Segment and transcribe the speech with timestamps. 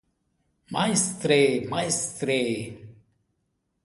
[0.75, 1.37] Majstre,
[1.73, 2.39] majstre!